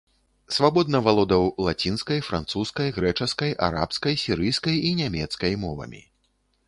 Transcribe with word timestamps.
Свабодна 0.55 0.99
валодаў 1.07 1.43
лацінскай, 1.67 2.23
французскай, 2.29 2.87
грэчаскай, 2.97 3.51
арабскай, 3.67 4.19
сірыйскай 4.23 4.75
і 4.89 4.99
нямецкай 5.03 5.53
мовамі. 5.67 6.01